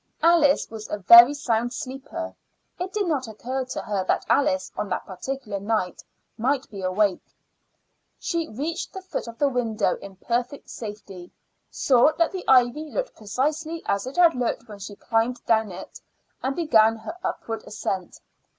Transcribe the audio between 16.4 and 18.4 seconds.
and began her upward ascent.